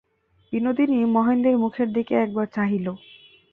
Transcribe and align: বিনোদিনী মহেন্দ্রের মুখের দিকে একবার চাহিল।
বিনোদিনী 0.53 0.99
মহেন্দ্রের 1.15 1.57
মুখের 1.57 1.89
দিকে 1.93 2.13
একবার 2.15 2.47
চাহিল। 2.55 2.87